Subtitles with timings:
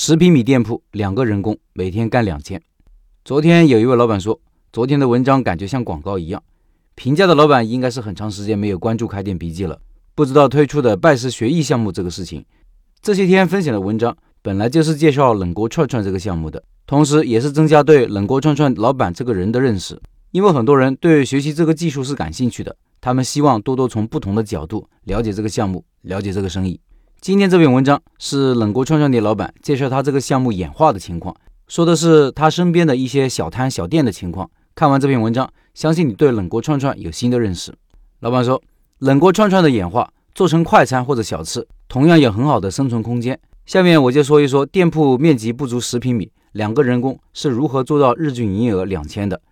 [0.00, 2.62] 十平米店铺，两个人工，每天干两千。
[3.24, 4.40] 昨天有一位老板说，
[4.72, 6.40] 昨天的文章感觉像广告一样。
[6.94, 9.80] 评价的老板应该是很长时间没有关注开店笔记了，
[10.14, 12.44] 不知道推出的拜师学艺项目这个事情。
[13.02, 20.00] 这些天分享的文章本来就是介绍冷锅串串这个项目的，同时也是增加对冷锅串串老板这个人的认识。
[20.30, 26.78] 因为很多人对学习这个技术是感兴趣的，他们希望多多从不同的角度了解这个项目，了解这个生意。
[27.20, 31.34] 今天这篇文章是冷锅串串店老板介绍他这个项目演化的情况，
[31.66, 34.48] 说的是他身边的一些小摊小店的情况。
[34.76, 37.74] 看完这篇文章，相信你对冷锅串串有新的认识。
[38.20, 38.62] 老板说，
[39.00, 43.38] 冷锅串串的演化做成快餐或者小吃，同样有很好的生存空间。
[43.66, 49.42] 下面我就说一说店铺面积不足十平米，两个人工是如何做到日均营业额两千的。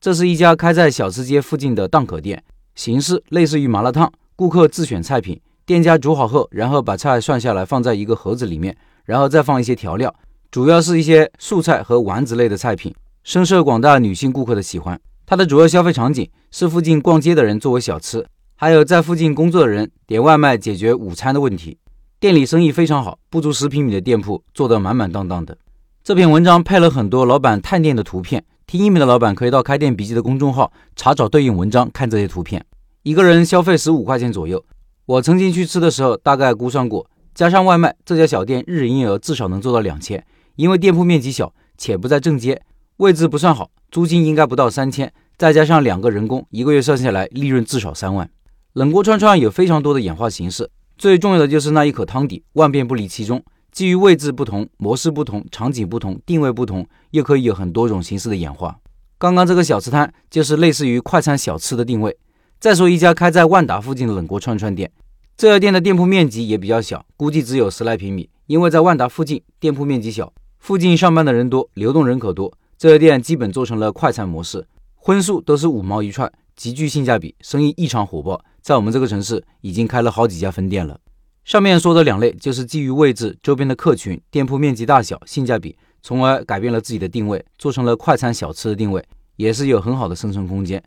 [0.00, 2.42] 这是一家开在小吃街附近的档口店，
[2.74, 10.12] 形式类似于麻辣烫，顾客自选菜品，店家煮好后，然后把菜涮下来放在一个盒子里面，然后再放一些调料，
[10.50, 15.00] 主要是一些素菜和丸子类的菜品，深受广大女性顾客的喜欢。
[15.24, 21.78] 它的主要消费场景是附近逛街的人作为小吃，还有在附近工作的人点外卖解决午餐的问题。
[22.18, 25.56] 店里生意非常好，不足十平米的店铺做得满满当当的。
[26.04, 28.44] 这篇文章配了很多老板探店的图片。
[28.66, 32.64] 听音频的老板可以到开店笔记的公众号查找对应文章，看这些图片。
[33.02, 34.64] 一个人消费十五块钱左右，
[35.04, 40.24] 我曾经去吃的时候大概估算过，加上外卖，这家小店日营业额至少能做到两千。
[40.54, 42.62] 因为店铺面积小且不在正街，
[42.98, 48.30] 位置不算好，租金应该不到三千，再加上两个人工，一个月算下来利润至少三万。
[48.74, 53.42] 冷锅串串有非常多的演化形式，最重要的就是那一口汤底，万变不离其宗。
[53.72, 58.78] 基于位置不同、模式不同、场景不同、定位不同，又可以有很多种形式的演化。
[59.18, 62.16] 刚刚这个小吃摊就是类似于快餐小吃的定位。
[62.62, 64.88] 再说一家开在万达附近的冷锅串串店，
[65.36, 68.30] 这家店的店铺面积也比较小，估计只有十来平米。
[68.46, 78.40] 因为在万达附近，店铺面积小，附近上班的人多，流动人口多，这家店基本做成了快餐模式，荤素都是五毛一串，极具性价比，生意异常火爆。
[78.60, 81.00] 在我们这个城市，已经开了好几家分店了。
[81.44, 90.80] 上面说的两类，就是基于位置、周边的客群、店铺面积大小、性价比，从而改变了自己的定位，做成了快餐小吃的定位，也是有很好的生存空间。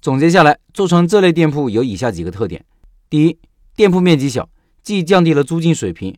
[0.00, 2.64] 总结下来，做成这类店铺有以下几个特点：
[3.10, 3.36] 第一，
[3.74, 4.48] 店铺面积小，
[4.82, 6.14] 既降低了租金水平，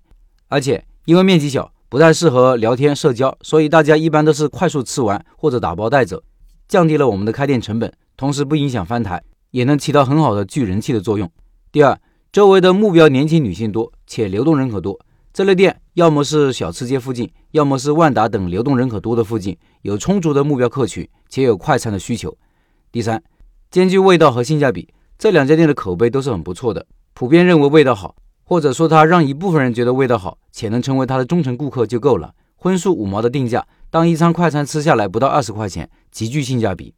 [0.48, 6.22] 而且因为面积小，不太适合聊天社交，所以大家一般都是快速吃完或者打包带走，
[6.68, 11.30] 降低了我们的开店成本，同时不影响翻台，也能起到很好的聚人气的作用。
[11.72, 11.98] 第二，
[12.30, 15.00] 周围的目标年轻女性多，且流动人口多。
[15.32, 22.36] 这类店要么是小吃街附近，要么是万达等流动人口多的附近，有充足的目标客群，且有快餐的需求。
[22.92, 23.22] 第三，
[23.70, 24.88] 兼具味道和性价比。
[25.16, 32.34] 这两家店的口碑都是很不错的，普遍认为味道好，或者说它让一部分人觉得味道好，且能成为他的忠诚顾客就够了。
[32.56, 36.94] 荤素五毛的定价，当一餐快餐吃下来不到二十块钱，极具性价比。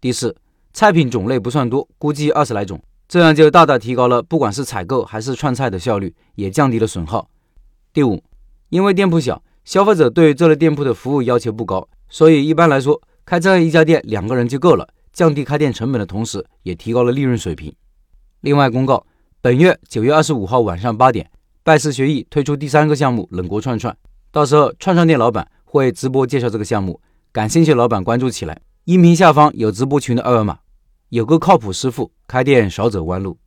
[0.00, 0.34] 第四，
[0.72, 2.80] 菜品种类不算多，估计二十来种。
[3.06, 7.28] 这样就大大提高了不管是采购还是串菜的效率，也降低了损耗。
[7.92, 8.22] 第五，
[8.70, 17.72] 因为店铺小，消费者对于这类店铺的服务要求不高，所以一般来说，开这样一家店两个人就够了，降低开店成本的同时，也提高了利润水平。
[18.40, 19.06] 另外公告，
[19.40, 21.30] 本月九月二十五号晚上八点，
[21.62, 23.96] 拜师学艺推出第三个项目冷锅串串，
[24.32, 30.58] 到时候串串店老板会直播介绍这个项目，感兴趣的老板关注起来，音频下方有直播群的二维码。
[31.10, 33.38] 有个靠谱师傅，开店少走弯路。